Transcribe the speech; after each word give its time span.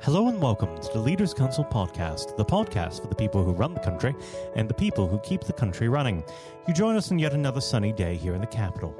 Hello 0.00 0.28
and 0.28 0.40
welcome 0.40 0.78
to 0.78 0.92
the 0.92 1.00
Leaders 1.00 1.34
Council 1.34 1.64
podcast, 1.64 2.36
the 2.36 2.44
podcast 2.44 3.02
for 3.02 3.08
the 3.08 3.16
people 3.16 3.42
who 3.42 3.52
run 3.52 3.74
the 3.74 3.80
country 3.80 4.14
and 4.54 4.70
the 4.70 4.74
people 4.74 5.08
who 5.08 5.18
keep 5.18 5.40
the 5.40 5.52
country 5.52 5.88
running. 5.88 6.22
You 6.68 6.72
join 6.72 6.94
us 6.94 7.10
on 7.10 7.18
yet 7.18 7.32
another 7.32 7.60
sunny 7.60 7.92
day 7.92 8.14
here 8.14 8.36
in 8.36 8.40
the 8.40 8.46
capital. 8.46 8.94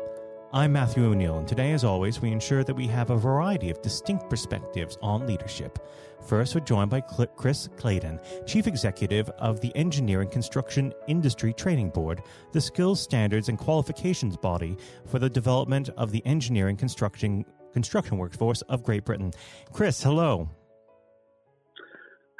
I'm 0.53 0.73
Matthew 0.73 1.05
O'Neill, 1.05 1.39
and 1.39 1.47
today, 1.47 1.71
as 1.71 1.85
always, 1.85 2.21
we 2.21 2.33
ensure 2.33 2.65
that 2.65 2.75
we 2.75 2.89
have 2.89 3.11
a 3.11 3.17
variety 3.17 3.71
of 3.71 3.81
distinct 3.81 4.29
perspectives 4.29 4.99
on 5.01 5.25
leadership. 5.25 5.79
First, 6.27 6.57
we're 6.57 6.63
joined 6.63 6.91
by 6.91 7.01
Chris 7.01 7.69
Claydon, 7.77 8.19
Chief 8.45 8.67
Executive 8.67 9.29
of 9.39 9.61
the 9.61 9.75
Engineering 9.77 10.29
Construction 10.29 10.93
Industry 11.07 11.53
Training 11.53 11.91
Board, 11.91 12.23
the 12.51 12.61
skills, 12.61 13.01
standards, 13.01 13.49
and 13.49 13.57
qualifications 13.57 14.37
body 14.37 14.77
for 15.07 15.21
the 15.21 15.31
development 15.31 15.91
of 15.97 16.11
the 16.11 16.27
engineering 16.27 16.77
construction 16.77 17.45
construction 17.73 18.19
workforce 18.19 18.63
of 18.63 18.83
Great 18.83 19.05
Britain. 19.05 19.33
Chris, 19.73 20.03
hello. 20.03 20.51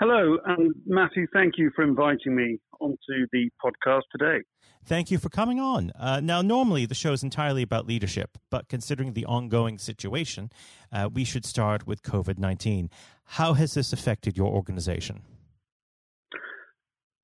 Hello, 0.01 0.39
and 0.47 0.73
Matthew, 0.87 1.27
thank 1.33 1.55
you 1.59 1.73
for 1.75 1.83
inviting 1.83 2.37
me 2.37 2.61
onto 2.81 3.27
the 3.33 3.51
podcast 3.61 4.03
today. 4.13 4.45
Thank 4.85 5.11
you 5.11 5.19
for 5.19 5.29
coming 5.29 5.59
on. 5.59 5.91
Uh, 5.99 6.21
now, 6.21 6.41
normally 6.41 6.87
the 6.87 6.95
show 6.95 7.13
is 7.13 7.25
entirely 7.25 7.63
about 7.63 7.89
leadership, 7.89 8.39
but 8.49 8.69
considering 8.69 9.15
the 9.15 9.27
ongoing 9.27 9.77
situation, 9.77 10.53
uh, 10.93 11.09
we 11.13 11.25
should 11.25 11.45
start 11.45 11.85
with 11.85 12.05
COVID 12.05 12.39
19. 12.39 12.91
How 13.25 13.55
has 13.55 13.75
this 13.75 13.93
affected 13.93 14.37
your 14.37 14.53
organization? 14.53 15.23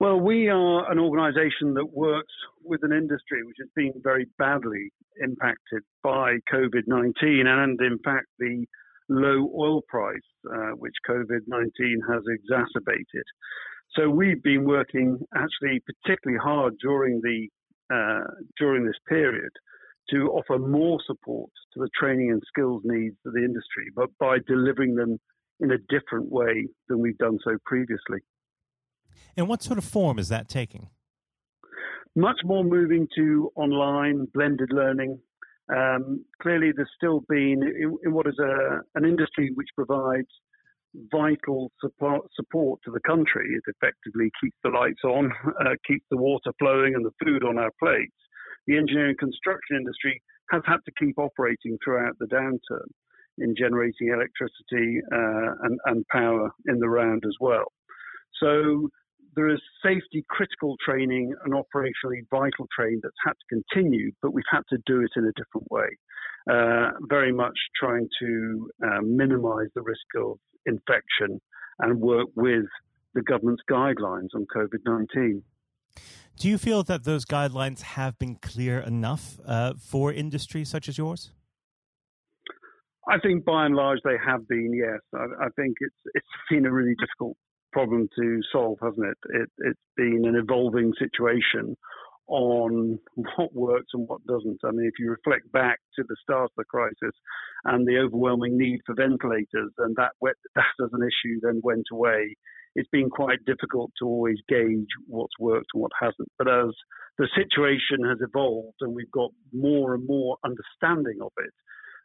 Well, 0.00 0.18
we 0.18 0.48
are 0.48 0.90
an 0.90 0.98
organization 0.98 1.74
that 1.74 1.92
works 1.92 2.34
with 2.64 2.80
an 2.82 2.92
industry 2.92 3.44
which 3.44 3.56
has 3.60 3.68
been 3.76 3.92
very 4.02 4.26
badly 4.36 4.90
impacted 5.22 5.82
by 6.02 6.38
COVID 6.52 6.88
19 6.88 7.46
and, 7.46 7.80
in 7.80 8.00
fact, 8.04 8.26
the 8.40 8.66
low 9.08 9.50
oil 9.56 9.82
price, 9.88 10.18
uh, 10.48 10.72
which 10.76 10.94
COVID 11.08 11.40
19 11.46 12.00
has 12.10 12.22
exacerbated. 12.28 13.24
So 13.96 14.08
we've 14.10 14.42
been 14.42 14.64
working 14.64 15.18
actually 15.34 15.80
particularly 15.80 16.40
hard 16.42 16.74
during 16.80 17.20
the 17.22 17.48
uh, 17.94 18.24
during 18.58 18.84
this 18.84 18.96
period 19.08 19.50
to 20.10 20.28
offer 20.32 20.58
more 20.58 20.98
support 21.06 21.50
to 21.72 21.80
the 21.80 21.88
training 21.98 22.30
and 22.30 22.42
skills 22.46 22.82
needs 22.84 23.16
of 23.26 23.32
the 23.32 23.44
industry, 23.44 23.86
but 23.94 24.10
by 24.18 24.38
delivering 24.46 24.94
them 24.94 25.18
in 25.60 25.70
a 25.70 25.78
different 25.88 26.30
way 26.30 26.66
than 26.88 27.00
we've 27.00 27.18
done 27.18 27.38
so 27.44 27.56
previously. 27.64 28.18
And 29.36 29.48
what 29.48 29.62
sort 29.62 29.78
of 29.78 29.84
form 29.84 30.18
is 30.18 30.28
that 30.28 30.48
taking? 30.48 30.88
Much 32.16 32.38
more 32.44 32.62
moving 32.62 33.08
to 33.16 33.50
online, 33.56 34.26
blended 34.32 34.70
learning, 34.72 35.18
um, 35.72 36.24
clearly, 36.42 36.72
there's 36.74 36.90
still 36.96 37.20
been 37.28 37.62
in, 37.62 37.96
in 38.04 38.12
what 38.12 38.26
is 38.26 38.38
a, 38.38 38.80
an 38.94 39.04
industry 39.04 39.50
which 39.54 39.68
provides 39.74 40.28
vital 41.10 41.72
support, 41.80 42.26
support 42.34 42.80
to 42.84 42.90
the 42.90 43.00
country. 43.00 43.46
It 43.56 43.74
effectively 43.74 44.30
keeps 44.40 44.56
the 44.62 44.70
lights 44.70 45.02
on, 45.04 45.32
uh, 45.60 45.74
keeps 45.86 46.04
the 46.10 46.16
water 46.16 46.52
flowing, 46.58 46.94
and 46.94 47.04
the 47.04 47.24
food 47.24 47.44
on 47.44 47.58
our 47.58 47.70
plates. 47.78 48.14
The 48.66 48.76
engineering 48.76 49.16
construction 49.18 49.76
industry 49.76 50.22
has 50.50 50.62
had 50.66 50.78
to 50.84 50.92
keep 50.98 51.18
operating 51.18 51.78
throughout 51.82 52.16
the 52.18 52.26
downturn 52.26 52.88
in 53.38 53.54
generating 53.56 54.08
electricity 54.08 55.00
uh, 55.12 55.52
and, 55.62 55.78
and 55.86 56.06
power 56.08 56.50
in 56.66 56.78
the 56.78 56.88
round 56.88 57.24
as 57.26 57.34
well. 57.40 57.72
So 58.40 58.88
there 59.36 59.48
is 59.48 59.60
safety 59.82 60.24
critical 60.28 60.76
training 60.84 61.34
and 61.44 61.54
operationally 61.54 62.20
vital 62.30 62.66
training 62.76 63.00
that's 63.02 63.14
had 63.24 63.32
to 63.32 63.60
continue, 63.60 64.12
but 64.22 64.32
we've 64.32 64.44
had 64.50 64.62
to 64.70 64.78
do 64.86 65.00
it 65.00 65.10
in 65.16 65.24
a 65.24 65.32
different 65.32 65.70
way. 65.70 65.88
Uh, 66.50 66.90
very 67.08 67.32
much 67.32 67.56
trying 67.78 68.06
to 68.20 68.70
uh, 68.84 69.00
minimize 69.02 69.68
the 69.74 69.82
risk 69.82 70.04
of 70.16 70.38
infection 70.66 71.40
and 71.80 72.00
work 72.00 72.28
with 72.36 72.66
the 73.14 73.22
government's 73.22 73.62
guidelines 73.70 74.28
on 74.34 74.46
COVID 74.54 74.80
19. 74.84 75.42
Do 76.36 76.48
you 76.48 76.58
feel 76.58 76.82
that 76.84 77.04
those 77.04 77.24
guidelines 77.24 77.80
have 77.82 78.18
been 78.18 78.36
clear 78.36 78.80
enough 78.80 79.38
uh, 79.46 79.74
for 79.78 80.12
industry 80.12 80.64
such 80.64 80.88
as 80.88 80.98
yours? 80.98 81.30
I 83.08 83.18
think 83.18 83.44
by 83.44 83.66
and 83.66 83.74
large 83.74 84.00
they 84.04 84.16
have 84.26 84.48
been. 84.48 84.72
Yes, 84.74 85.00
I, 85.14 85.46
I 85.46 85.48
think 85.56 85.76
it's 85.80 85.94
it's 86.14 86.26
been 86.50 86.66
a 86.66 86.72
really 86.72 86.94
difficult 86.98 87.36
problem 87.74 88.08
to 88.16 88.40
solve, 88.52 88.78
hasn't 88.80 89.04
it? 89.04 89.18
it? 89.30 89.50
It's 89.58 89.80
been 89.96 90.22
an 90.24 90.36
evolving 90.36 90.92
situation 90.96 91.76
on 92.28 92.98
what 93.36 93.52
works 93.52 93.90
and 93.92 94.08
what 94.08 94.24
doesn't. 94.26 94.60
I 94.64 94.70
mean, 94.70 94.86
if 94.86 94.94
you 94.98 95.10
reflect 95.10 95.50
back 95.52 95.80
to 95.96 96.04
the 96.08 96.16
start 96.22 96.44
of 96.44 96.50
the 96.56 96.64
crisis 96.64 97.14
and 97.64 97.86
the 97.86 97.98
overwhelming 97.98 98.56
need 98.56 98.80
for 98.86 98.94
ventilators, 98.94 99.72
and 99.78 99.94
that 99.96 100.12
that 100.22 100.74
as 100.82 100.90
an 100.92 101.02
issue 101.02 101.40
then 101.42 101.60
went 101.64 101.86
away, 101.92 102.36
it's 102.76 102.88
been 102.90 103.10
quite 103.10 103.44
difficult 103.44 103.90
to 103.98 104.06
always 104.06 104.38
gauge 104.48 104.88
what's 105.08 105.38
worked 105.38 105.70
and 105.74 105.82
what 105.82 105.92
hasn't. 106.00 106.30
But 106.38 106.48
as 106.48 106.70
the 107.18 107.28
situation 107.34 108.06
has 108.08 108.18
evolved 108.20 108.78
and 108.80 108.94
we've 108.94 109.10
got 109.10 109.30
more 109.52 109.94
and 109.94 110.06
more 110.06 110.36
understanding 110.44 111.18
of 111.20 111.32
it, 111.38 111.54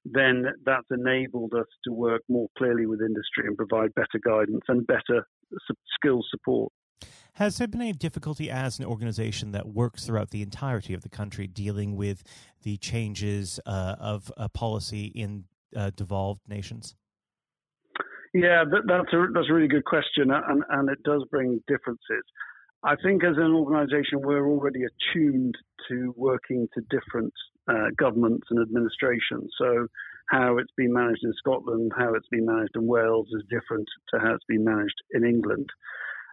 then 0.06 0.46
that's 0.66 0.88
enabled 0.92 1.54
us 1.54 1.68
to 1.86 1.94
work 1.94 2.22
more 2.30 2.48
clearly 2.58 2.86
with 2.86 3.02
industry 3.02 3.46
and 3.46 3.58
provide 3.58 3.94
better 3.96 4.20
guidance 4.24 4.64
and 4.68 4.88
better 4.88 5.28
skills 5.96 6.28
support. 6.32 6.72
Has 7.34 7.58
there 7.58 7.68
been 7.68 7.82
any 7.82 7.94
difficulty 7.94 8.50
as 8.50 8.80
an 8.80 8.86
organization 8.86 9.52
that 9.52 9.68
works 9.68 10.06
throughout 10.06 10.32
the 10.32 10.42
entirety 10.42 10.94
of 10.94 11.02
the 11.02 11.09
country 11.09 11.48
dealing 11.48 11.96
with 11.96 12.24
the 12.64 12.78
changes 12.78 13.59
uh, 13.66 13.96
of 14.00 14.32
policy 14.54 15.06
in 15.06 15.46
uh, 15.76 15.92
devolved 15.96 16.42
nations? 16.48 16.96
Yeah, 18.34 18.64
that, 18.70 18.82
that's 18.86 19.14
a 19.14 19.26
that's 19.34 19.50
a 19.50 19.54
really 19.54 19.68
good 19.68 19.86
question, 19.86 20.30
and, 20.30 20.64
and 20.70 20.90
it 20.90 21.02
does 21.04 21.24
bring 21.32 21.64
differences. 21.68 22.24
I 22.84 22.95
think 23.03 23.23
as 23.23 23.35
an 23.38 23.53
organisation, 23.53 24.22
we're 24.22 24.47
already 24.47 24.81
attuned 24.84 25.56
to 25.90 26.13
working 26.16 26.67
to 26.73 26.81
different 26.90 27.34
uh, 27.67 27.88
governments 27.97 28.47
and 28.50 28.62
administrations. 28.62 29.51
So, 29.57 29.88
how 30.29 30.57
it's 30.59 30.72
been 30.78 30.94
managed 30.94 31.23
in 31.23 31.34
Scotland, 31.40 31.91
how 31.97 32.13
it's 32.13 32.28
been 32.29 32.45
managed 32.45 32.75
in 32.75 32.85
Wales 32.85 33.28
is 33.34 33.44
different 33.50 33.88
to 34.13 34.19
how 34.19 34.35
it's 34.35 34.45
been 34.47 34.63
managed 34.63 34.95
in 35.12 35.25
England. 35.25 35.67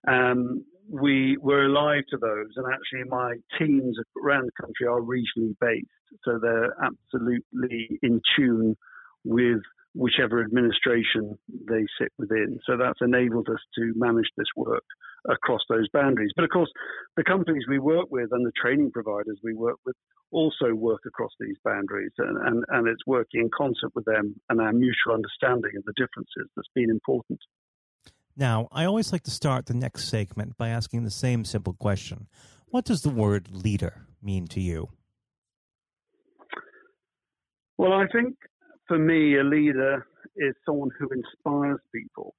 Um, 0.07 0.65
we 0.89 1.37
were 1.41 1.65
alive 1.65 2.05
to 2.11 2.19
those, 2.19 2.51
and 2.57 2.67
actually, 2.73 3.09
my 3.09 3.35
teams 3.59 3.97
around 4.23 4.47
the 4.47 4.63
country 4.63 4.87
are 4.87 5.01
regionally 5.01 5.57
based, 5.61 5.87
so 6.25 6.39
they're 6.41 6.75
absolutely 6.81 7.99
in 8.03 8.21
tune 8.37 8.77
with 9.25 9.63
whichever 9.95 10.43
administration 10.43 11.37
they 11.69 11.87
sit 11.99 12.13
within. 12.19 12.61
So 12.67 12.77
that's 12.77 13.01
enabled 13.01 13.49
us 13.49 13.61
to 13.79 13.93
manage 13.97 14.29
this 14.37 14.47
work 14.55 14.85
across 15.29 15.61
those 15.69 15.89
boundaries. 15.93 16.33
But 16.35 16.45
of 16.45 16.51
course, 16.51 16.71
the 17.17 17.25
companies 17.25 17.65
we 17.69 17.79
work 17.79 18.07
with 18.11 18.29
and 18.33 18.45
the 18.45 18.53
training 18.61 18.91
providers 18.93 19.39
we 19.43 19.55
work 19.55 19.79
with 19.85 19.97
also 20.31 20.75
work 20.75 21.03
across 21.07 21.31
these 21.39 21.57
boundaries, 21.65 22.13
and, 22.19 22.37
and, 22.47 22.65
and 22.69 22.89
it's 22.89 23.07
working 23.07 23.43
in 23.43 23.51
concert 23.57 23.93
with 23.95 24.05
them 24.05 24.35
and 24.49 24.61
our 24.61 24.73
mutual 24.73 25.15
understanding 25.15 25.71
of 25.77 25.85
the 25.85 25.93
differences 25.97 26.51
that's 26.57 26.69
been 26.75 26.91
important. 26.91 27.41
Now, 28.37 28.69
I 28.71 28.85
always 28.85 29.13
like 29.13 29.23
to 29.25 29.31
start 29.31 29.67
the 29.67 29.75
next 29.75 30.09
segment 30.09 30.59
by 30.59 30.69
asking 30.69 31.05
the 31.05 31.11
same 31.11 31.45
simple 31.45 31.73
question 31.73 32.27
What 32.67 32.85
does 32.85 33.03
the 33.03 33.11
word 33.11 33.49
leader 33.51 34.07
mean 34.23 34.47
to 34.49 34.61
you? 34.61 34.91
Well, 37.79 37.93
I 37.93 38.07
think 38.13 38.37
for 38.89 38.99
me, 38.99 39.39
a 39.39 39.45
leader 39.45 40.07
is 40.37 40.55
someone 40.65 40.91
who 40.99 41.09
inspires 41.09 41.81
people 41.95 42.35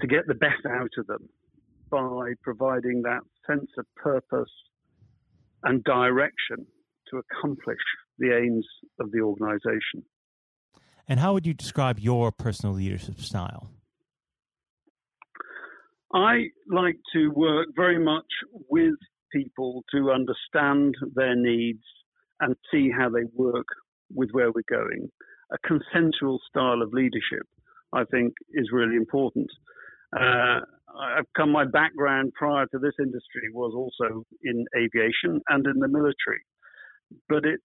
to 0.00 0.06
get 0.06 0.26
the 0.26 0.34
best 0.34 0.66
out 0.68 0.90
of 0.98 1.06
them 1.06 1.28
by 1.90 2.32
providing 2.42 3.02
that 3.02 3.20
sense 3.46 3.70
of 3.78 3.86
purpose 3.96 4.50
and 5.62 5.82
direction 5.84 6.66
to 7.10 7.18
accomplish 7.18 7.78
the 8.18 8.36
aims 8.36 8.66
of 9.00 9.10
the 9.12 9.20
organization. 9.20 10.04
And 11.08 11.20
how 11.20 11.32
would 11.34 11.46
you 11.46 11.54
describe 11.54 11.98
your 11.98 12.32
personal 12.32 12.74
leadership 12.74 13.20
style? 13.20 13.70
I 16.12 16.46
like 16.70 16.96
to 17.12 17.28
work 17.28 17.68
very 17.74 18.02
much 18.02 18.26
with 18.68 18.94
people 19.32 19.84
to 19.92 20.12
understand 20.12 20.94
their 21.14 21.34
needs 21.34 21.82
and 22.40 22.54
see 22.70 22.90
how 22.90 23.10
they 23.10 23.24
work 23.34 23.66
with 24.14 24.30
where 24.32 24.52
we're 24.52 24.62
going 24.68 25.10
a 25.52 25.58
consensual 25.66 26.40
style 26.48 26.82
of 26.82 26.92
leadership, 26.92 27.46
I 27.92 28.04
think, 28.04 28.34
is 28.52 28.70
really 28.72 28.96
important. 28.96 29.48
Uh, 30.14 30.60
I've 30.98 31.32
come, 31.36 31.50
my 31.50 31.64
background 31.64 32.32
prior 32.34 32.66
to 32.66 32.78
this 32.78 32.94
industry 32.98 33.48
was 33.52 33.72
also 33.74 34.24
in 34.42 34.64
aviation 34.76 35.40
and 35.48 35.66
in 35.66 35.78
the 35.78 35.88
military, 35.88 36.42
but 37.28 37.44
it 37.44 37.60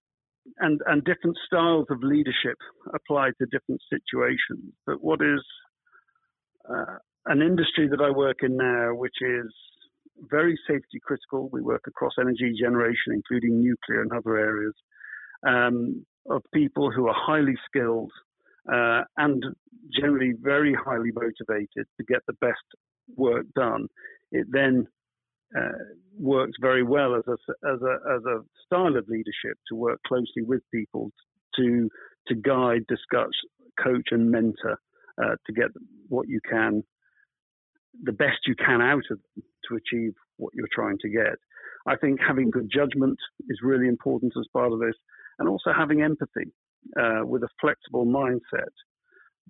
and 0.58 0.80
and 0.86 1.04
different 1.04 1.36
styles 1.46 1.86
of 1.90 2.02
leadership 2.02 2.56
apply 2.94 3.30
to 3.38 3.46
different 3.46 3.80
situations. 3.88 4.72
But 4.86 5.02
what 5.02 5.20
is 5.20 5.42
uh, 6.68 6.96
an 7.26 7.42
industry 7.42 7.88
that 7.88 8.00
I 8.00 8.10
work 8.10 8.38
in 8.42 8.56
now, 8.56 8.94
which 8.94 9.16
is 9.20 9.52
very 10.30 10.58
safety 10.66 11.00
critical. 11.02 11.48
We 11.52 11.62
work 11.62 11.84
across 11.86 12.12
energy 12.20 12.52
generation, 12.60 13.12
including 13.12 13.60
nuclear 13.60 14.02
and 14.02 14.12
other 14.12 14.36
areas. 14.36 14.74
Um, 15.46 16.04
of 16.28 16.42
people 16.52 16.90
who 16.90 17.08
are 17.08 17.16
highly 17.16 17.54
skilled 17.66 18.12
uh, 18.70 19.02
and 19.16 19.42
generally 19.98 20.34
very 20.40 20.74
highly 20.74 21.10
motivated 21.12 21.86
to 21.96 22.04
get 22.06 22.20
the 22.26 22.34
best 22.34 22.62
work 23.16 23.46
done, 23.54 23.88
it 24.32 24.46
then 24.50 24.86
uh, 25.56 25.78
works 26.18 26.56
very 26.60 26.82
well 26.82 27.14
as 27.14 27.24
a, 27.26 27.68
as 27.68 27.80
a 27.82 28.14
as 28.14 28.24
a 28.24 28.40
style 28.66 28.96
of 28.96 29.08
leadership 29.08 29.58
to 29.68 29.74
work 29.74 30.00
closely 30.06 30.42
with 30.42 30.62
people 30.72 31.10
to 31.56 31.88
to 32.28 32.34
guide, 32.34 32.86
discuss, 32.86 33.30
coach, 33.82 34.08
and 34.10 34.30
mentor 34.30 34.78
uh, 35.22 35.34
to 35.46 35.52
get 35.52 35.68
what 36.08 36.28
you 36.28 36.40
can, 36.48 36.82
the 38.02 38.12
best 38.12 38.38
you 38.46 38.54
can 38.54 38.80
out 38.80 39.02
of 39.10 39.18
them 39.34 39.44
to 39.68 39.76
achieve 39.76 40.12
what 40.36 40.54
you're 40.54 40.68
trying 40.72 40.98
to 40.98 41.08
get. 41.08 41.36
I 41.86 41.96
think 41.96 42.20
having 42.20 42.50
good 42.50 42.70
judgment 42.72 43.18
is 43.48 43.58
really 43.62 43.88
important 43.88 44.32
as 44.38 44.46
part 44.52 44.72
of 44.72 44.80
this, 44.80 44.94
and 45.38 45.48
also 45.48 45.72
having 45.76 46.02
empathy 46.02 46.52
uh, 46.98 47.24
with 47.24 47.42
a 47.42 47.48
flexible 47.60 48.06
mindset. 48.06 48.72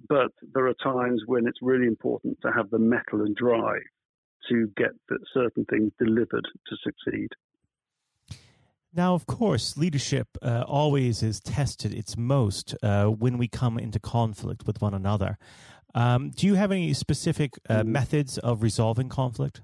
But 0.08 0.32
there 0.54 0.66
are 0.66 0.74
times 0.74 1.22
when 1.26 1.46
it's 1.46 1.58
really 1.60 1.86
important 1.86 2.38
to 2.42 2.52
have 2.52 2.70
the 2.70 2.78
mettle 2.78 3.22
and 3.22 3.36
drive 3.36 3.82
to 4.48 4.68
get 4.76 4.90
certain 5.32 5.64
things 5.66 5.92
delivered 5.98 6.46
to 6.68 6.76
succeed. 6.82 7.28
Now, 8.92 9.14
of 9.14 9.26
course, 9.26 9.76
leadership 9.76 10.26
uh, 10.42 10.64
always 10.66 11.22
is 11.22 11.40
tested 11.40 11.94
its 11.94 12.16
most 12.16 12.74
uh, 12.82 13.04
when 13.06 13.38
we 13.38 13.46
come 13.46 13.78
into 13.78 14.00
conflict 14.00 14.66
with 14.66 14.80
one 14.80 14.94
another. 14.94 15.38
Um, 15.94 16.30
do 16.30 16.46
you 16.46 16.54
have 16.54 16.72
any 16.72 16.92
specific 16.94 17.52
uh, 17.68 17.82
mm. 17.82 17.86
methods 17.86 18.38
of 18.38 18.62
resolving 18.62 19.08
conflict? 19.08 19.62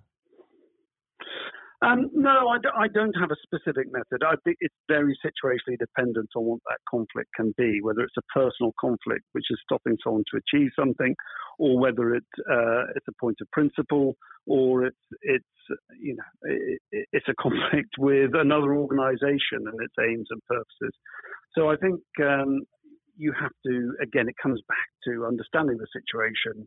Um, 1.83 2.09
no, 2.15 2.49
I 2.49 2.59
d- 2.59 2.73
I 2.75 2.89
don't 2.89 3.15
have 3.21 3.31
a 3.31 3.37
specific 3.43 3.93
method. 3.93 4.23
I 4.25 4.37
think 4.45 4.57
it's 4.61 4.75
very 4.89 5.17
situationally 5.25 5.79
dependent 5.79 6.31
on 6.35 6.45
what 6.45 6.61
that 6.69 6.79
conflict 6.89 7.29
can 7.37 7.53
be, 7.59 7.81
whether 7.83 8.01
it's 8.01 8.17
a 8.17 8.33
personal 8.33 8.73
conflict, 8.81 9.25
which 9.33 9.45
is 9.51 9.61
stopping 9.63 9.99
someone 10.03 10.25
to 10.33 10.41
achieve 10.41 10.71
something, 10.75 11.15
or 11.59 11.79
whether 11.79 12.15
it, 12.15 12.25
uh, 12.51 12.85
it's 12.95 13.07
a 13.09 13.21
point 13.21 13.37
of 13.43 13.51
principle, 13.51 14.17
or 14.47 14.87
it's 14.87 14.97
it's 15.21 15.45
you 16.01 16.17
know 16.17 16.51
it, 16.51 17.07
it's 17.13 17.29
a 17.29 17.35
conflict 17.35 17.91
with 17.99 18.31
another 18.35 18.75
organisation 18.75 19.69
and 19.69 19.79
its 19.81 19.95
aims 20.01 20.29
and 20.31 20.41
purposes. 20.49 20.95
So 21.55 21.69
I 21.69 21.77
think 21.77 22.01
um, 22.23 22.63
you 23.19 23.35
have 23.39 23.53
to 23.67 23.95
again, 24.03 24.31
it 24.31 24.37
comes 24.43 24.63
back 24.67 24.89
to 25.05 25.27
understanding 25.27 25.77
the 25.77 25.89
situation, 25.93 26.67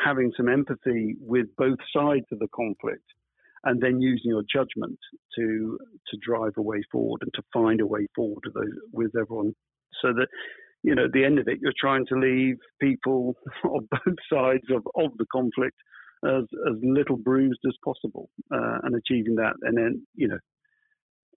having 0.00 0.32
some 0.36 0.48
empathy 0.48 1.14
with 1.20 1.46
both 1.56 1.78
sides 1.94 2.26
of 2.32 2.40
the 2.40 2.48
conflict 2.52 3.04
and 3.64 3.80
then 3.80 4.00
using 4.00 4.30
your 4.30 4.42
judgment 4.52 4.98
to 5.36 5.78
to 6.08 6.16
drive 6.22 6.52
a 6.56 6.62
way 6.62 6.82
forward 6.90 7.22
and 7.22 7.32
to 7.34 7.42
find 7.52 7.80
a 7.80 7.86
way 7.86 8.06
forward 8.14 8.44
with, 8.92 9.10
everyone, 9.20 9.54
so 10.00 10.12
that 10.12 10.28
you 10.82 10.94
know 10.94 11.04
at 11.04 11.12
the 11.12 11.24
end 11.24 11.38
of 11.38 11.48
it 11.48 11.58
you're 11.60 11.72
trying 11.78 12.06
to 12.06 12.18
leave 12.18 12.56
people 12.80 13.34
on 13.64 13.88
both 13.90 14.16
sides 14.32 14.64
of, 14.70 14.86
of 14.96 15.16
the 15.18 15.26
conflict 15.32 15.76
as 16.24 16.44
as 16.68 16.76
little 16.82 17.16
bruised 17.16 17.60
as 17.66 17.74
possible, 17.84 18.28
uh, 18.52 18.78
and 18.82 18.94
achieving 18.94 19.36
that, 19.36 19.54
and 19.62 19.76
then 19.76 20.06
you 20.14 20.28
know 20.28 20.38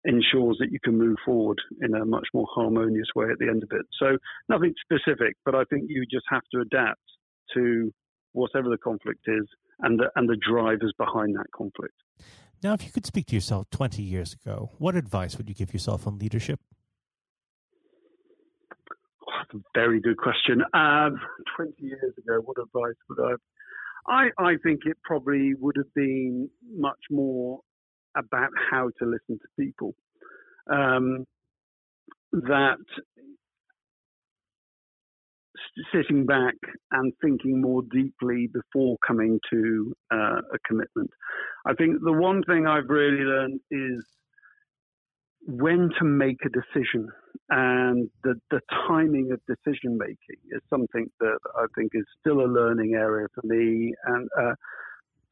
ensures 0.05 0.57
that 0.59 0.71
you 0.71 0.79
can 0.83 0.97
move 0.97 1.15
forward 1.25 1.57
in 1.81 1.95
a 1.95 2.05
much 2.05 2.27
more 2.33 2.47
harmonious 2.53 3.07
way 3.15 3.27
at 3.31 3.39
the 3.39 3.47
end 3.47 3.63
of 3.63 3.69
it. 3.71 3.85
So 3.97 4.17
nothing 4.49 4.73
specific, 4.83 5.37
but 5.45 5.55
I 5.55 5.63
think 5.69 5.85
you 5.87 6.05
just 6.11 6.25
have 6.29 6.41
to 6.53 6.59
adapt 6.59 6.99
to 7.53 7.89
whatever 8.33 8.69
the 8.69 8.77
conflict 8.77 9.21
is 9.27 9.45
and 9.79 9.99
the, 9.99 10.09
and 10.15 10.29
the 10.29 10.37
drivers 10.37 10.93
behind 10.97 11.35
that 11.35 11.47
conflict. 11.55 11.95
Now, 12.63 12.73
if 12.73 12.85
you 12.85 12.91
could 12.91 13.05
speak 13.05 13.27
to 13.27 13.35
yourself 13.35 13.69
20 13.71 14.01
years 14.01 14.33
ago, 14.33 14.71
what 14.77 14.95
advice 14.95 15.37
would 15.37 15.49
you 15.49 15.55
give 15.55 15.73
yourself 15.73 16.07
on 16.07 16.17
leadership? 16.17 16.59
Oh, 18.71 19.31
that's 19.37 19.53
a 19.53 19.61
very 19.73 19.99
good 19.99 20.17
question. 20.17 20.63
Um, 20.73 21.19
20 21.57 21.73
years 21.79 22.13
ago, 22.17 22.41
what 22.45 22.57
advice 22.57 22.95
would 23.09 23.19
I? 23.19 23.33
I, 24.07 24.29
I 24.37 24.55
think 24.63 24.81
it 24.85 24.97
probably 25.03 25.53
would 25.55 25.75
have 25.77 25.93
been 25.93 26.49
much 26.73 26.99
more 27.09 27.59
about 28.15 28.49
how 28.71 28.91
to 28.99 29.05
listen 29.05 29.39
to 29.39 29.47
people. 29.59 29.95
Um, 30.71 31.25
that 32.31 32.77
sitting 35.93 36.25
back 36.25 36.55
and 36.91 37.13
thinking 37.21 37.61
more 37.61 37.81
deeply 37.91 38.47
before 38.47 38.97
coming 39.05 39.39
to 39.51 39.93
uh, 40.11 40.41
a 40.53 40.59
commitment. 40.67 41.09
I 41.65 41.73
think 41.73 41.97
the 42.03 42.13
one 42.13 42.43
thing 42.43 42.67
I've 42.67 42.89
really 42.89 43.23
learned 43.23 43.59
is 43.71 44.05
when 45.45 45.89
to 45.99 46.05
make 46.05 46.37
a 46.45 46.49
decision 46.49 47.09
and 47.49 48.09
the, 48.23 48.35
the 48.49 48.61
timing 48.87 49.31
of 49.31 49.41
decision 49.45 49.97
making 49.97 50.39
is 50.51 50.61
something 50.69 51.07
that 51.19 51.39
I 51.57 51.65
think 51.75 51.91
is 51.93 52.05
still 52.19 52.41
a 52.41 52.47
learning 52.47 52.93
area 52.93 53.27
for 53.35 53.45
me 53.45 53.93
and 54.05 54.29
uh, 54.39 54.53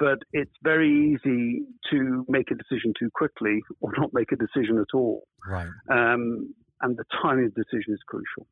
but 0.02 0.18
it's 0.34 0.52
very 0.64 0.90
easy 1.14 1.62
to 1.92 2.26
make 2.28 2.50
a 2.50 2.56
decision 2.56 2.92
too 2.98 3.10
quickly 3.14 3.62
or 3.82 3.92
not 3.98 4.10
make 4.14 4.32
a 4.32 4.36
decision 4.36 4.80
at 4.80 4.96
all. 4.96 5.22
Right. 5.48 5.68
Um, 5.92 6.56
and 6.82 6.98
the 6.98 7.04
timing 7.22 7.46
of 7.46 7.54
decision 7.54 7.94
is 7.94 8.00
crucial. 8.08 8.48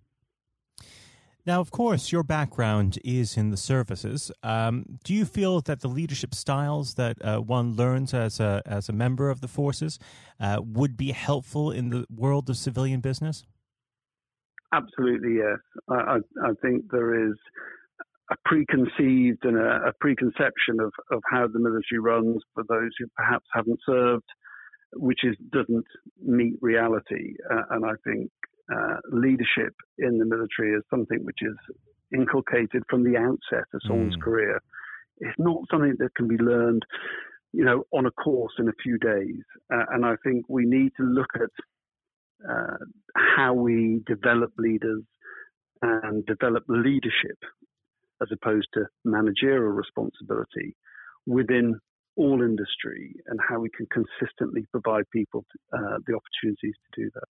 Now, 1.50 1.62
of 1.62 1.72
course, 1.72 2.12
your 2.12 2.22
background 2.22 3.00
is 3.04 3.36
in 3.36 3.50
the 3.50 3.58
services. 3.58 4.32
Um, 4.44 4.86
do 5.04 5.16
you 5.16 5.26
feel 5.26 5.62
that 5.62 5.80
the 5.80 5.88
leadership 5.88 6.36
styles 6.36 6.94
that 6.94 7.18
uh, 7.24 7.40
one 7.40 7.74
learns 7.76 8.14
as 8.14 8.40
a 8.40 8.62
as 8.68 8.88
a 8.88 8.94
member 8.94 9.32
of 9.32 9.42
the 9.42 9.48
forces 9.48 9.98
uh, 10.40 10.62
would 10.64 10.96
be 10.96 11.12
helpful 11.12 11.72
in 11.72 11.90
the 11.90 12.06
world 12.16 12.52
of 12.52 12.58
civilian 12.58 13.00
business? 13.00 13.48
Absolutely, 14.72 15.38
yes. 15.38 15.58
I, 15.90 15.96
I, 15.96 16.18
I 16.50 16.52
think 16.62 16.86
there 16.92 17.30
is 17.32 17.36
a 18.30 18.36
preconceived 18.46 19.44
and 19.44 19.58
a, 19.58 19.88
a, 19.88 19.94
preconception 20.00 20.80
of, 20.80 20.94
of 21.12 21.24
how 21.32 21.48
the 21.48 21.58
military 21.58 22.00
runs 22.00 22.44
for 22.54 22.64
those 22.70 22.92
who 23.00 23.08
perhaps 23.18 23.48
haven't 23.56 23.80
served, 23.88 24.30
which 24.94 25.22
is 25.24 25.36
doesn't 25.52 25.88
meet 26.24 26.60
reality. 26.62 27.38
Uh, 27.52 27.64
and 27.72 27.86
I 27.88 27.96
think 28.06 28.30
uh, 28.74 28.98
leadership 29.12 29.74
in 29.98 30.18
the 30.18 30.26
military 30.26 30.76
is 30.76 30.84
something 30.90 31.20
which 31.24 31.40
is 31.42 31.56
inculcated 32.14 32.84
from 32.90 33.04
the 33.04 33.18
outset 33.18 33.66
of 33.74 33.82
someone's 33.88 34.16
mm. 34.16 34.22
career. 34.22 34.62
It's 35.20 35.38
not 35.38 35.62
something 35.72 35.96
that 36.00 36.16
can 36.16 36.28
be 36.28 36.38
learned, 36.38 36.84
you 37.52 37.66
know, 37.66 37.84
on 37.92 38.06
a 38.06 38.12
course 38.12 38.54
in 38.60 38.68
a 38.68 38.74
few 38.82 38.98
days. 38.98 39.44
Uh, 39.74 39.86
and 39.92 40.06
I 40.06 40.16
think 40.24 40.46
we 40.48 40.66
need 40.66 40.92
to 40.98 41.04
look 41.04 41.30
at 41.36 42.50
uh, 42.50 42.78
how 43.16 43.54
we 43.54 44.02
develop 44.08 44.52
leaders 44.58 45.04
and 45.82 46.26
develop 46.26 46.64
leadership 46.68 47.38
as 48.22 48.30
opposed 48.32 48.68
to 48.74 48.86
managerial 49.06 49.72
responsibility 49.72 50.76
within 51.26 51.80
all 52.20 52.44
industry 52.44 53.16
and 53.28 53.40
how 53.48 53.60
we 53.60 53.70
can 53.70 53.88
consistently 53.88 54.66
provide 54.72 55.06
people 55.12 55.46
uh, 55.74 55.98
the 56.06 56.14
opportunities 56.14 56.76
to 56.94 57.02
do 57.02 57.10
that. 57.16 57.30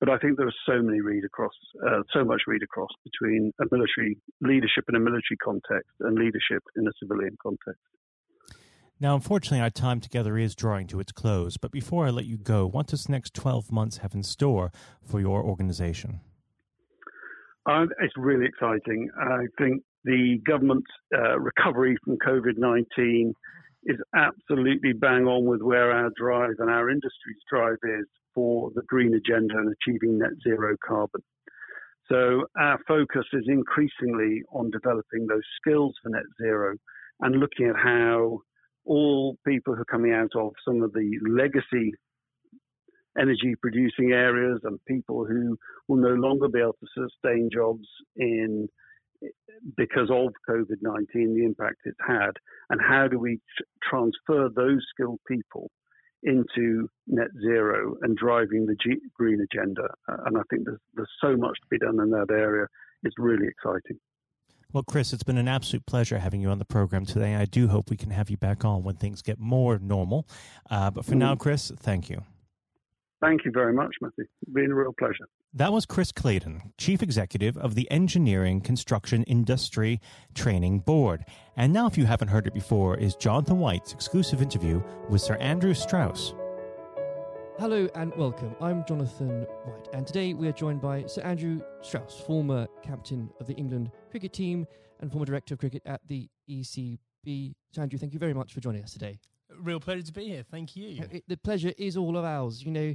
But 0.00 0.08
I 0.08 0.18
think 0.18 0.38
there 0.38 0.48
are 0.48 0.62
so 0.66 0.82
many 0.82 1.00
read 1.00 1.24
across, 1.24 1.52
uh, 1.86 2.00
so 2.12 2.24
much 2.24 2.42
read 2.46 2.62
across 2.62 2.88
between 3.04 3.52
a 3.60 3.64
military 3.70 4.18
leadership 4.40 4.84
in 4.88 4.96
a 4.96 4.98
military 4.98 5.36
context 5.44 5.92
and 6.00 6.18
leadership 6.18 6.62
in 6.76 6.88
a 6.88 6.90
civilian 6.98 7.36
context. 7.40 7.82
Now, 8.98 9.14
unfortunately, 9.14 9.60
our 9.60 9.70
time 9.70 10.00
together 10.00 10.38
is 10.38 10.54
drawing 10.54 10.86
to 10.88 11.00
its 11.00 11.12
close. 11.12 11.56
But 11.56 11.70
before 11.70 12.06
I 12.06 12.10
let 12.10 12.24
you 12.24 12.38
go, 12.38 12.66
what 12.66 12.86
does 12.86 13.04
the 13.04 13.12
next 13.12 13.34
12 13.34 13.70
months 13.70 13.98
have 13.98 14.14
in 14.14 14.22
store 14.22 14.72
for 15.04 15.20
your 15.20 15.42
organization? 15.42 16.20
Uh, 17.66 17.86
it's 18.00 18.14
really 18.16 18.46
exciting. 18.46 19.08
I 19.20 19.44
think 19.58 19.82
the 20.04 20.38
government 20.46 20.84
uh, 21.16 21.38
recovery 21.38 21.96
from 22.04 22.16
COVID 22.18 22.58
19 22.58 23.34
is 23.84 23.98
absolutely 24.14 24.92
bang 24.92 25.26
on 25.26 25.44
with 25.44 25.60
where 25.60 25.90
our 25.90 26.10
drive 26.16 26.54
and 26.58 26.70
our 26.70 26.90
industry's 26.90 27.42
drive 27.50 27.78
is 27.82 28.06
for 28.34 28.70
the 28.74 28.82
green 28.86 29.14
agenda 29.14 29.54
and 29.56 29.74
achieving 29.74 30.18
net 30.18 30.30
zero 30.42 30.76
carbon. 30.86 31.22
So 32.10 32.44
our 32.58 32.78
focus 32.86 33.26
is 33.32 33.44
increasingly 33.46 34.42
on 34.52 34.70
developing 34.70 35.26
those 35.26 35.46
skills 35.60 35.94
for 36.02 36.10
net 36.10 36.24
zero 36.40 36.76
and 37.20 37.36
looking 37.36 37.68
at 37.68 37.76
how 37.76 38.40
all 38.84 39.36
people 39.46 39.74
who 39.74 39.82
are 39.82 39.86
coming 39.86 40.12
out 40.12 40.30
of 40.34 40.52
some 40.66 40.82
of 40.82 40.92
the 40.92 41.10
legacy 41.28 41.92
energy 43.18 43.54
producing 43.60 44.12
areas 44.12 44.60
and 44.64 44.78
people 44.86 45.24
who 45.26 45.56
will 45.86 45.98
no 45.98 46.14
longer 46.14 46.48
be 46.48 46.60
able 46.60 46.76
to 46.80 47.08
sustain 47.08 47.50
jobs 47.52 47.86
in 48.16 48.68
because 49.76 50.10
of 50.10 50.32
COVID 50.48 50.78
19, 50.80 51.34
the 51.34 51.44
impact 51.44 51.76
it's 51.84 51.96
had, 52.06 52.32
and 52.70 52.80
how 52.80 53.08
do 53.08 53.18
we 53.18 53.40
transfer 53.88 54.48
those 54.54 54.84
skilled 54.92 55.20
people 55.26 55.70
into 56.22 56.88
net 57.06 57.28
zero 57.40 57.96
and 58.02 58.16
driving 58.16 58.66
the 58.66 58.76
G- 58.82 59.00
green 59.14 59.40
agenda. 59.40 59.88
Uh, 60.08 60.16
and 60.26 60.38
I 60.38 60.42
think 60.50 60.64
there's, 60.64 60.78
there's 60.94 61.10
so 61.20 61.36
much 61.36 61.58
to 61.60 61.66
be 61.70 61.78
done 61.78 62.00
in 62.00 62.10
that 62.10 62.28
area. 62.30 62.66
It's 63.02 63.16
really 63.18 63.48
exciting. 63.48 63.98
Well, 64.72 64.84
Chris, 64.84 65.12
it's 65.12 65.24
been 65.24 65.36
an 65.36 65.48
absolute 65.48 65.84
pleasure 65.84 66.18
having 66.18 66.40
you 66.40 66.48
on 66.48 66.58
the 66.58 66.64
program 66.64 67.04
today. 67.04 67.34
I 67.34 67.44
do 67.44 67.68
hope 67.68 67.90
we 67.90 67.96
can 67.96 68.10
have 68.10 68.30
you 68.30 68.38
back 68.38 68.64
on 68.64 68.82
when 68.84 68.96
things 68.96 69.20
get 69.20 69.38
more 69.38 69.78
normal. 69.78 70.26
Uh, 70.70 70.90
but 70.90 71.04
for 71.04 71.12
mm. 71.12 71.18
now, 71.18 71.34
Chris, 71.34 71.70
thank 71.76 72.08
you. 72.08 72.22
Thank 73.20 73.44
you 73.44 73.50
very 73.52 73.72
much, 73.72 73.94
Matthew. 74.00 74.24
It's 74.42 74.52
been 74.52 74.70
a 74.70 74.74
real 74.74 74.94
pleasure. 74.98 75.28
That 75.54 75.70
was 75.70 75.84
Chris 75.84 76.12
Claydon, 76.12 76.72
Chief 76.78 77.02
Executive 77.02 77.58
of 77.58 77.74
the 77.74 77.86
Engineering 77.90 78.62
Construction 78.62 79.22
Industry 79.24 80.00
Training 80.34 80.80
Board. 80.80 81.26
And 81.58 81.74
now, 81.74 81.86
if 81.86 81.98
you 81.98 82.06
haven't 82.06 82.28
heard 82.28 82.46
it 82.46 82.54
before, 82.54 82.96
is 82.96 83.14
Jonathan 83.16 83.58
White's 83.58 83.92
exclusive 83.92 84.40
interview 84.40 84.82
with 85.10 85.20
Sir 85.20 85.34
Andrew 85.34 85.74
Strauss. 85.74 86.32
Hello 87.58 87.86
and 87.94 88.16
welcome. 88.16 88.56
I'm 88.62 88.82
Jonathan 88.86 89.42
White, 89.66 89.88
and 89.92 90.06
today 90.06 90.32
we 90.32 90.48
are 90.48 90.52
joined 90.52 90.80
by 90.80 91.04
Sir 91.04 91.20
Andrew 91.20 91.60
Strauss, 91.82 92.18
former 92.26 92.66
captain 92.82 93.28
of 93.38 93.46
the 93.46 93.52
England 93.52 93.90
cricket 94.10 94.32
team 94.32 94.66
and 95.00 95.12
former 95.12 95.26
director 95.26 95.52
of 95.52 95.60
cricket 95.60 95.82
at 95.84 96.00
the 96.08 96.30
ECB. 96.48 97.52
Sir 97.72 97.82
Andrew, 97.82 97.98
thank 97.98 98.14
you 98.14 98.18
very 98.18 98.32
much 98.32 98.54
for 98.54 98.60
joining 98.60 98.82
us 98.84 98.94
today. 98.94 99.18
Real 99.60 99.80
pleasure 99.80 100.02
to 100.02 100.12
be 100.14 100.28
here. 100.28 100.44
Thank 100.50 100.76
you. 100.76 101.02
Uh, 101.02 101.06
it, 101.10 101.24
the 101.28 101.36
pleasure 101.36 101.74
is 101.76 101.98
all 101.98 102.16
of 102.16 102.24
ours. 102.24 102.62
You 102.62 102.70
know, 102.70 102.94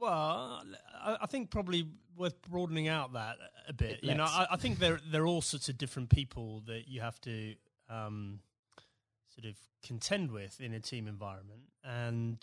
Well, 0.00 0.62
I 1.02 1.26
think 1.26 1.50
probably 1.50 1.86
worth 2.16 2.40
broadening 2.42 2.88
out 2.88 3.12
that 3.12 3.36
a 3.68 3.72
bit. 3.72 4.02
You 4.02 4.14
know, 4.14 4.24
I, 4.24 4.46
I, 4.52 4.56
think 4.56 4.78
there 4.78 4.98
there 5.10 5.22
are 5.22 5.26
all 5.26 5.42
sorts 5.42 5.68
of 5.68 5.76
different 5.76 6.08
people 6.08 6.62
that 6.66 6.88
you 6.88 7.02
have 7.02 7.20
to 7.22 7.54
um, 7.90 8.40
sort 9.34 9.46
of 9.46 9.58
contend 9.86 10.30
with 10.30 10.60
in 10.60 10.72
a 10.72 10.80
team 10.80 11.06
environment. 11.06 11.62
And 11.84 12.38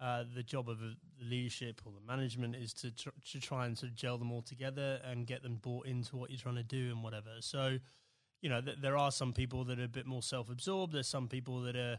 uh, 0.00 0.24
the 0.34 0.42
job 0.42 0.68
of 0.68 0.78
the 0.78 0.94
leadership 1.20 1.80
or 1.84 1.92
the 1.92 2.06
management 2.06 2.56
is 2.56 2.72
to 2.74 2.90
tr- 2.90 3.10
to 3.32 3.40
try 3.40 3.66
and 3.66 3.76
sort 3.76 3.90
of 3.90 3.96
gel 3.96 4.18
them 4.18 4.30
all 4.30 4.42
together 4.42 5.00
and 5.04 5.26
get 5.26 5.42
them 5.42 5.56
bought 5.56 5.86
into 5.86 6.16
what 6.16 6.30
you're 6.30 6.38
trying 6.38 6.56
to 6.56 6.62
do 6.62 6.90
and 6.92 7.02
whatever. 7.02 7.30
So, 7.40 7.78
you 8.40 8.48
know, 8.48 8.60
th- 8.60 8.78
there 8.80 8.96
are 8.96 9.10
some 9.10 9.32
people 9.32 9.64
that 9.64 9.80
are 9.80 9.84
a 9.84 9.88
bit 9.88 10.06
more 10.06 10.22
self-absorbed. 10.22 10.92
There's 10.92 11.08
some 11.08 11.28
people 11.28 11.62
that 11.62 11.74
are 11.76 11.98